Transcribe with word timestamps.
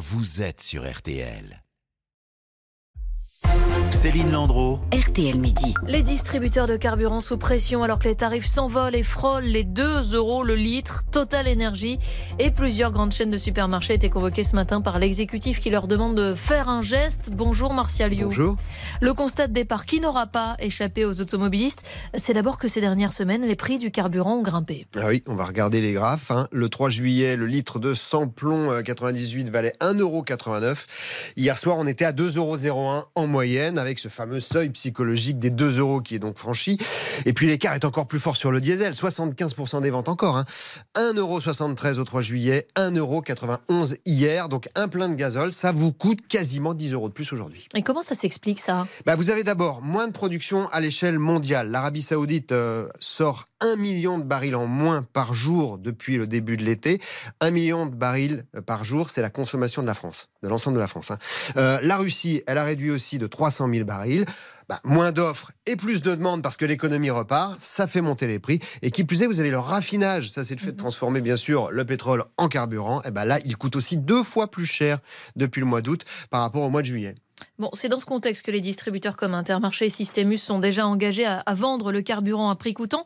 vous 0.00 0.40
êtes 0.40 0.62
sur 0.62 0.90
RTL. 0.90 1.62
Céline 4.00 4.32
Landreau. 4.32 4.80
RTL 4.94 5.36
Midi. 5.36 5.74
Les 5.86 6.02
distributeurs 6.02 6.66
de 6.66 6.78
carburant 6.78 7.20
sous 7.20 7.36
pression 7.36 7.82
alors 7.82 7.98
que 7.98 8.08
les 8.08 8.14
tarifs 8.14 8.46
s'envolent 8.46 8.96
et 8.96 9.02
frôlent 9.02 9.44
les 9.44 9.62
2 9.62 10.14
euros 10.14 10.42
le 10.42 10.54
litre. 10.54 11.04
Total 11.12 11.46
Énergie 11.46 11.98
et 12.38 12.50
plusieurs 12.50 12.92
grandes 12.92 13.12
chaînes 13.12 13.30
de 13.30 13.36
supermarchés 13.36 13.92
étaient 13.92 14.08
convoquées 14.08 14.42
ce 14.42 14.56
matin 14.56 14.80
par 14.80 14.98
l'exécutif 14.98 15.60
qui 15.60 15.68
leur 15.68 15.86
demande 15.86 16.16
de 16.16 16.34
faire 16.34 16.70
un 16.70 16.80
geste. 16.80 17.28
Bonjour 17.30 17.74
Martial 17.74 18.14
You. 18.14 18.28
Bonjour. 18.28 18.56
Le 19.02 19.12
constat 19.12 19.48
de 19.48 19.52
départ 19.52 19.84
qui 19.84 20.00
n'aura 20.00 20.26
pas 20.28 20.56
échappé 20.60 21.04
aux 21.04 21.20
automobilistes, 21.20 21.82
c'est 22.16 22.32
d'abord 22.32 22.56
que 22.56 22.68
ces 22.68 22.80
dernières 22.80 23.12
semaines, 23.12 23.42
les 23.44 23.56
prix 23.56 23.76
du 23.76 23.90
carburant 23.90 24.36
ont 24.36 24.42
grimpé. 24.42 24.86
Ah 24.96 25.08
oui, 25.08 25.22
on 25.26 25.34
va 25.34 25.44
regarder 25.44 25.82
les 25.82 25.92
graphes. 25.92 26.30
hein. 26.30 26.48
Le 26.52 26.70
3 26.70 26.88
juillet, 26.88 27.36
le 27.36 27.44
litre 27.44 27.78
de 27.78 27.92
samplon 27.92 28.70
euh, 28.72 28.80
98 28.80 29.50
valait 29.50 29.74
1,89€. 29.82 30.86
Hier 31.36 31.58
soir, 31.58 31.76
on 31.78 31.86
était 31.86 32.06
à 32.06 32.12
2,01€ 32.12 33.04
en 33.14 33.26
moyenne, 33.26 33.78
avec 33.78 33.89
ce 33.98 34.08
fameux 34.08 34.40
seuil 34.40 34.70
psychologique 34.70 35.38
des 35.38 35.50
2 35.50 35.78
euros 35.78 36.00
qui 36.00 36.14
est 36.14 36.18
donc 36.18 36.38
franchi. 36.38 36.78
Et 37.26 37.32
puis 37.32 37.46
l'écart 37.46 37.74
est 37.74 37.84
encore 37.84 38.06
plus 38.06 38.18
fort 38.20 38.36
sur 38.36 38.50
le 38.50 38.60
diesel, 38.60 38.92
75% 38.92 39.82
des 39.82 39.90
ventes 39.90 40.08
encore. 40.08 40.36
Hein. 40.36 40.44
1,73€ 40.96 41.98
au 41.98 42.04
3 42.04 42.22
juillet, 42.22 42.66
1,91€ 42.76 43.96
hier. 44.06 44.48
Donc 44.48 44.68
un 44.74 44.88
plein 44.88 45.08
de 45.08 45.14
gazole, 45.14 45.52
ça 45.52 45.72
vous 45.72 45.92
coûte 45.92 46.26
quasiment 46.28 46.74
10 46.74 46.92
euros 46.92 47.08
de 47.08 47.14
plus 47.14 47.32
aujourd'hui. 47.32 47.66
Et 47.74 47.82
comment 47.82 48.02
ça 48.02 48.14
s'explique 48.14 48.60
ça? 48.60 48.86
Bah, 49.06 49.16
vous 49.16 49.30
avez 49.30 49.44
d'abord 49.44 49.82
moins 49.82 50.06
de 50.06 50.12
production 50.12 50.68
à 50.70 50.80
l'échelle 50.80 51.18
mondiale. 51.18 51.70
L'Arabie 51.70 52.02
Saoudite 52.02 52.52
euh, 52.52 52.88
sort 53.00 53.46
1 53.60 53.76
million 53.76 54.18
de 54.18 54.24
barils 54.24 54.54
en 54.54 54.66
moins 54.66 55.02
par 55.12 55.34
jour 55.34 55.76
depuis 55.78 56.16
le 56.16 56.26
début 56.26 56.56
de 56.56 56.64
l'été. 56.64 57.00
1 57.40 57.50
million 57.50 57.86
de 57.86 57.94
barils 57.94 58.44
euh, 58.56 58.62
par 58.62 58.84
jour, 58.84 59.10
c'est 59.10 59.22
la 59.22 59.30
consommation 59.30 59.82
de 59.82 59.86
la 59.86 59.94
France, 59.94 60.28
de 60.42 60.48
l'ensemble 60.48 60.76
de 60.76 60.80
la 60.80 60.86
France. 60.88 61.10
hein. 61.10 61.18
Euh, 61.56 61.78
la 61.82 61.96
Russie, 61.96 62.42
elle 62.46 62.58
a 62.58 62.64
réduit 62.64 62.90
aussi 62.90 63.18
de 63.18 63.26
300 63.26 63.68
000 63.72 63.79
barils. 63.84 64.24
Bah, 64.68 64.78
moins 64.84 65.10
d'offres 65.10 65.50
et 65.66 65.74
plus 65.74 66.00
de 66.00 66.14
demandes 66.14 66.44
parce 66.44 66.56
que 66.56 66.64
l'économie 66.64 67.10
repart, 67.10 67.60
ça 67.60 67.88
fait 67.88 68.00
monter 68.00 68.28
les 68.28 68.38
prix. 68.38 68.60
Et 68.82 68.92
qui 68.92 69.02
plus 69.02 69.20
est, 69.22 69.26
vous 69.26 69.40
avez 69.40 69.50
le 69.50 69.58
raffinage. 69.58 70.30
Ça, 70.30 70.44
c'est 70.44 70.54
le 70.54 70.60
fait 70.60 70.70
de 70.70 70.76
transformer, 70.76 71.20
bien 71.20 71.36
sûr, 71.36 71.72
le 71.72 71.84
pétrole 71.84 72.24
en 72.36 72.46
carburant. 72.46 73.02
Et 73.02 73.10
ben 73.10 73.24
là, 73.24 73.40
il 73.44 73.56
coûte 73.56 73.74
aussi 73.74 73.96
deux 73.96 74.22
fois 74.22 74.48
plus 74.48 74.66
cher 74.66 75.00
depuis 75.34 75.60
le 75.60 75.66
mois 75.66 75.82
d'août 75.82 76.04
par 76.30 76.42
rapport 76.42 76.62
au 76.62 76.70
mois 76.70 76.82
de 76.82 76.86
juillet. 76.86 77.16
Bon, 77.60 77.68
c'est 77.74 77.90
dans 77.90 77.98
ce 77.98 78.06
contexte 78.06 78.42
que 78.42 78.50
les 78.50 78.62
distributeurs 78.62 79.18
comme 79.18 79.34
Intermarché 79.34 79.84
et 79.84 79.90
Systemus 79.90 80.38
sont 80.38 80.60
déjà 80.60 80.86
engagés 80.86 81.26
à, 81.26 81.44
vendre 81.52 81.92
le 81.92 82.00
carburant 82.00 82.48
à 82.48 82.56
prix 82.56 82.72
coûtant. 82.72 83.04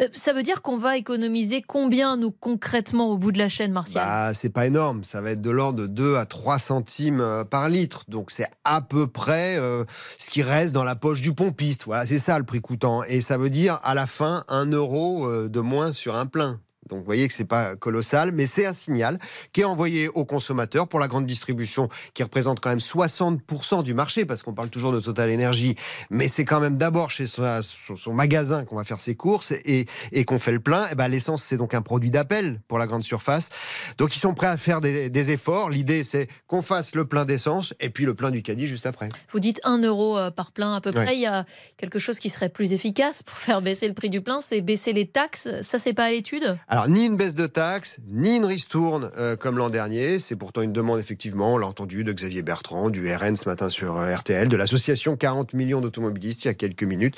Euh, 0.00 0.08
ça 0.12 0.32
veut 0.32 0.42
dire 0.42 0.60
qu'on 0.60 0.76
va 0.76 0.96
économiser 0.96 1.62
combien, 1.62 2.16
nous, 2.16 2.32
concrètement, 2.32 3.10
au 3.10 3.16
bout 3.16 3.30
de 3.30 3.38
la 3.38 3.48
chaîne, 3.48 3.70
Martial? 3.70 4.04
Bah, 4.04 4.34
c'est 4.34 4.48
pas 4.48 4.66
énorme. 4.66 5.04
Ça 5.04 5.20
va 5.20 5.30
être 5.30 5.40
de 5.40 5.50
l'ordre 5.50 5.82
de 5.82 5.86
2 5.86 6.16
à 6.16 6.26
3 6.26 6.58
centimes 6.58 7.20
euh, 7.20 7.44
par 7.44 7.68
litre. 7.68 8.02
Donc, 8.08 8.32
c'est 8.32 8.48
à 8.64 8.80
peu 8.80 9.06
près 9.06 9.56
euh, 9.56 9.84
ce 10.18 10.30
qui 10.30 10.42
reste 10.42 10.72
dans 10.72 10.82
la 10.82 10.96
poche 10.96 11.20
du 11.20 11.32
pompiste. 11.32 11.84
Voilà, 11.84 12.04
c'est 12.04 12.18
ça 12.18 12.36
le 12.40 12.44
prix 12.44 12.60
coûtant. 12.60 13.04
Et 13.04 13.20
ça 13.20 13.36
veut 13.36 13.50
dire, 13.50 13.78
à 13.84 13.94
la 13.94 14.08
fin, 14.08 14.42
1 14.48 14.72
euro 14.72 15.46
de 15.46 15.60
moins 15.60 15.92
sur 15.92 16.16
un 16.16 16.26
plein. 16.26 16.58
Donc, 16.92 17.00
vous 17.00 17.06
voyez 17.06 17.26
que 17.26 17.32
c'est 17.32 17.46
pas 17.46 17.74
colossal, 17.74 18.32
mais 18.32 18.44
c'est 18.44 18.66
un 18.66 18.74
signal 18.74 19.18
qui 19.52 19.62
est 19.62 19.64
envoyé 19.64 20.08
aux 20.08 20.26
consommateurs 20.26 20.88
pour 20.88 21.00
la 21.00 21.08
grande 21.08 21.24
distribution, 21.24 21.88
qui 22.12 22.22
représente 22.22 22.60
quand 22.60 22.68
même 22.68 22.80
60% 22.80 23.82
du 23.82 23.94
marché, 23.94 24.26
parce 24.26 24.42
qu'on 24.42 24.52
parle 24.52 24.68
toujours 24.68 24.92
de 24.92 25.00
Total 25.00 25.30
Énergie, 25.30 25.74
mais 26.10 26.28
c'est 26.28 26.44
quand 26.44 26.60
même 26.60 26.76
d'abord 26.76 27.10
chez 27.10 27.26
son, 27.26 28.12
magasin 28.12 28.64
qu'on 28.66 28.76
va 28.76 28.84
faire 28.84 29.00
ses 29.00 29.14
courses 29.14 29.52
et, 29.52 29.86
et 30.12 30.26
qu'on 30.26 30.38
fait 30.38 30.52
le 30.52 30.60
plein. 30.60 30.86
Et 30.88 30.94
ben, 30.94 31.08
l'essence, 31.08 31.42
c'est 31.42 31.56
donc 31.56 31.72
un 31.72 31.80
produit 31.80 32.10
d'appel 32.10 32.60
pour 32.68 32.78
la 32.78 32.86
grande 32.86 33.04
surface. 33.04 33.48
Donc, 33.96 34.14
ils 34.14 34.20
sont 34.20 34.34
prêts 34.34 34.48
à 34.48 34.58
faire 34.58 34.82
des, 34.82 35.08
des 35.08 35.30
efforts. 35.30 35.70
L'idée, 35.70 36.04
c'est 36.04 36.28
qu'on 36.46 36.60
fasse 36.60 36.94
le 36.94 37.06
plein 37.06 37.24
d'essence 37.24 37.72
et 37.80 37.88
puis 37.88 38.04
le 38.04 38.14
plein 38.14 38.30
du 38.30 38.42
caddie 38.42 38.66
juste 38.66 38.84
après. 38.84 39.08
Vous 39.32 39.40
dites 39.40 39.60
1 39.64 39.78
euro 39.78 40.18
euh, 40.18 40.30
par 40.30 40.52
plein 40.52 40.74
à 40.74 40.82
peu 40.82 40.92
près. 40.92 41.06
Ouais. 41.06 41.16
Il 41.16 41.20
y 41.20 41.26
a 41.26 41.46
quelque 41.78 41.98
chose 41.98 42.18
qui 42.18 42.28
serait 42.28 42.50
plus 42.50 42.74
efficace 42.74 43.22
pour 43.22 43.38
faire 43.38 43.62
baisser 43.62 43.88
le 43.88 43.94
prix 43.94 44.10
du 44.10 44.20
plein, 44.20 44.40
c'est 44.40 44.60
baisser 44.60 44.92
les 44.92 45.06
taxes. 45.06 45.48
Ça, 45.62 45.78
c'est 45.78 45.94
pas 45.94 46.04
à 46.04 46.10
l'étude? 46.10 46.58
Alors, 46.68 46.81
ni 46.88 47.06
une 47.06 47.16
baisse 47.16 47.34
de 47.34 47.46
taxes, 47.46 47.98
ni 48.08 48.36
une 48.36 48.44
ristourne 48.44 49.10
euh, 49.18 49.36
comme 49.36 49.58
l'an 49.58 49.70
dernier. 49.70 50.18
C'est 50.18 50.36
pourtant 50.36 50.62
une 50.62 50.72
demande, 50.72 50.98
effectivement, 50.98 51.54
on 51.54 51.58
l'a 51.58 51.66
entendu, 51.66 52.04
de 52.04 52.12
Xavier 52.12 52.42
Bertrand, 52.42 52.90
du 52.90 53.12
RN 53.12 53.36
ce 53.36 53.48
matin 53.48 53.68
sur 53.68 53.96
euh, 53.98 54.14
RTL, 54.14 54.48
de 54.48 54.56
l'association 54.56 55.16
40 55.16 55.54
millions 55.54 55.80
d'automobilistes 55.80 56.44
il 56.44 56.48
y 56.48 56.50
a 56.50 56.54
quelques 56.54 56.84
minutes. 56.84 57.16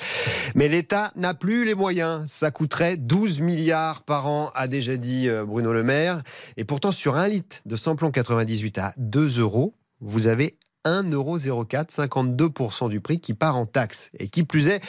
Mais 0.55 0.67
l'État 0.67 1.11
n'a 1.15 1.33
plus 1.33 1.65
les 1.65 1.75
moyens. 1.75 2.29
Ça 2.29 2.51
coûterait 2.51 2.97
12 2.97 3.41
milliards 3.41 4.03
par 4.03 4.27
an, 4.27 4.51
a 4.55 4.67
déjà 4.67 4.97
dit 4.97 5.29
euh, 5.29 5.45
Bruno 5.45 5.73
Le 5.73 5.83
Maire. 5.83 6.21
Et 6.57 6.65
pourtant, 6.65 6.91
sur 6.91 7.15
un 7.15 7.27
litre 7.27 7.57
de 7.65 7.75
samplon 7.75 8.11
98 8.11 8.77
à 8.77 8.93
2 8.97 9.39
euros, 9.39 9.73
vous 10.01 10.27
avez 10.27 10.57
1,04€, 10.85 11.89
52% 11.89 12.89
du 12.89 13.01
prix 13.01 13.19
qui 13.19 13.33
part 13.33 13.57
en 13.57 13.65
taxes. 13.65 14.11
Et 14.19 14.27
qui 14.27 14.43
plus 14.43 14.67
est, 14.67 14.81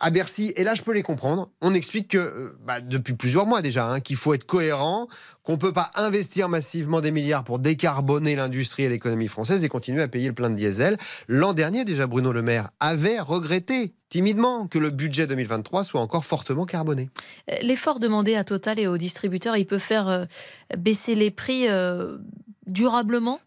à 0.00 0.10
Bercy, 0.10 0.52
et 0.56 0.64
là 0.64 0.74
je 0.74 0.82
peux 0.82 0.92
les 0.92 1.02
comprendre, 1.02 1.50
on 1.60 1.74
explique 1.74 2.08
que 2.08 2.18
euh, 2.18 2.58
bah, 2.64 2.80
depuis 2.80 3.14
plusieurs 3.14 3.46
mois 3.46 3.62
déjà, 3.62 3.86
hein, 3.86 4.00
qu'il 4.00 4.16
faut 4.16 4.34
être 4.34 4.44
cohérent, 4.44 5.08
qu'on 5.42 5.52
ne 5.52 5.58
peut 5.58 5.72
pas 5.72 5.90
investir 5.94 6.48
massivement 6.48 7.00
des 7.00 7.10
milliards 7.10 7.44
pour 7.44 7.58
décarboner 7.58 8.34
l'industrie 8.34 8.84
et 8.84 8.88
l'économie 8.88 9.28
française 9.28 9.62
et 9.64 9.68
continuer 9.68 10.02
à 10.02 10.08
payer 10.08 10.28
le 10.28 10.34
plein 10.34 10.50
de 10.50 10.56
diesel. 10.56 10.96
L'an 11.28 11.52
dernier 11.52 11.84
déjà, 11.84 12.06
Bruno 12.06 12.32
Le 12.32 12.42
Maire 12.42 12.70
avait 12.80 13.20
regretté 13.20 13.94
timidement 14.08 14.66
que 14.66 14.78
le 14.78 14.90
budget 14.90 15.26
2023 15.26 15.84
soit 15.84 16.00
encore 16.00 16.24
fortement 16.24 16.66
carboné. 16.66 17.10
L'effort 17.62 17.98
demandé 17.98 18.36
à 18.36 18.44
Total 18.44 18.78
et 18.78 18.86
aux 18.86 18.96
distributeurs, 18.96 19.56
il 19.56 19.66
peut 19.66 19.78
faire 19.78 20.08
euh, 20.08 20.24
baisser 20.78 21.14
les 21.14 21.30
prix 21.30 21.68
euh, 21.68 22.18
durablement? 22.66 23.40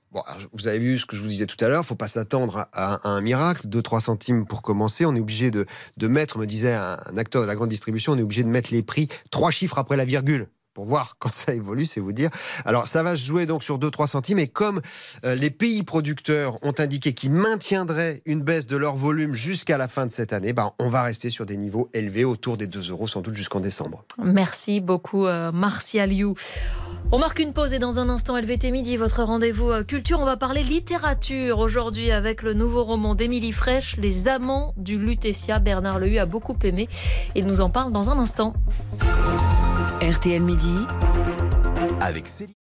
Vous 0.53 0.67
avez 0.67 0.79
vu 0.79 0.97
ce 0.97 1.05
que 1.05 1.15
je 1.15 1.21
vous 1.21 1.27
disais 1.27 1.45
tout 1.45 1.63
à 1.63 1.67
l'heure, 1.67 1.83
il 1.83 1.87
faut 1.87 1.95
pas 1.95 2.07
s'attendre 2.07 2.67
à, 2.73 3.07
un 3.09 3.21
miracle, 3.21 3.67
2-3 3.67 4.01
centimes 4.01 4.45
pour 4.45 4.61
commencer. 4.61 5.05
On 5.05 5.15
est 5.15 5.19
obligé 5.19 5.51
de, 5.51 5.65
de 5.97 6.07
mettre, 6.07 6.37
me 6.37 6.45
disait 6.45 6.73
un, 6.73 6.97
un 7.05 7.17
acteur 7.17 7.41
de 7.41 7.47
la 7.47 7.55
grande 7.55 7.69
distribution, 7.69 8.13
on 8.13 8.17
est 8.17 8.21
obligé 8.21 8.43
de 8.43 8.49
mettre 8.49 8.73
les 8.73 8.83
prix 8.83 9.07
trois 9.31 9.51
chiffres 9.51 9.77
après 9.77 9.97
la 9.97 10.05
virgule 10.05 10.47
pour 10.77 10.85
voir 10.85 11.15
quand 11.19 11.33
ça 11.33 11.55
évolue, 11.55 11.87
c'est 11.87 11.99
vous 11.99 12.11
dire. 12.11 12.29
Alors 12.63 12.87
ça 12.87 13.01
va 13.01 13.15
se 13.15 13.25
jouer 13.25 13.47
donc 13.47 13.63
sur 13.63 13.79
2-3 13.79 14.05
centimes 14.05 14.37
et 14.37 14.47
comme 14.47 14.79
euh, 15.25 15.33
les 15.33 15.49
pays 15.49 15.81
producteurs 15.81 16.63
ont 16.63 16.73
indiqué 16.77 17.13
qu'ils 17.13 17.31
maintiendraient 17.31 18.21
une 18.27 18.41
baisse 18.43 18.67
de 18.67 18.77
leur 18.77 18.95
volume 18.95 19.33
jusqu'à 19.33 19.79
la 19.79 19.87
fin 19.87 20.05
de 20.05 20.11
cette 20.11 20.33
année, 20.33 20.53
ben, 20.53 20.73
on 20.77 20.87
va 20.87 21.01
rester 21.01 21.31
sur 21.31 21.47
des 21.47 21.57
niveaux 21.57 21.89
élevés 21.95 22.25
autour 22.25 22.57
des 22.57 22.67
2 22.67 22.91
euros 22.91 23.07
sans 23.07 23.21
doute 23.21 23.33
jusqu'en 23.33 23.59
décembre. 23.59 24.03
Merci 24.23 24.79
beaucoup, 24.79 25.25
euh, 25.25 25.51
Martial 25.51 26.13
You. 26.13 26.35
On 27.11 27.17
marque 27.17 27.39
une 27.39 27.53
pause 27.53 27.73
et 27.73 27.79
dans 27.79 27.97
un 27.97 28.07
instant, 28.09 28.37
LVT 28.37 28.69
Midi, 28.69 28.97
votre 28.97 29.23
rendez-vous 29.23 29.71
euh, 29.71 29.83
culture. 29.83 30.19
On 30.19 30.25
va 30.25 30.37
parler 30.37 30.61
littérature 30.61 31.57
aujourd'hui 31.57 32.11
avec 32.11 32.43
le 32.43 32.53
nouveau 32.53 32.83
roman 32.83 33.15
d'Émilie 33.15 33.51
Fraîche, 33.51 33.97
Les 33.97 34.27
Amants 34.27 34.75
du 34.77 34.99
Lutetia. 34.99 35.57
Bernard 35.57 35.97
Lehu 35.97 36.19
a 36.19 36.27
beaucoup 36.27 36.57
aimé. 36.63 36.87
Il 37.33 37.45
nous 37.45 37.61
en 37.61 37.71
parle 37.71 37.91
dans 37.91 38.11
un 38.11 38.19
instant. 38.19 38.53
RTL 40.01 40.43
Midi. 40.43 40.85
Avec 42.01 42.27
Céline. 42.27 42.53